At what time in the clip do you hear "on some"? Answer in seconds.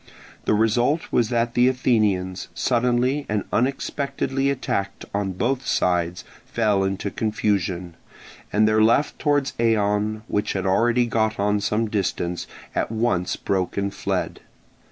11.39-11.87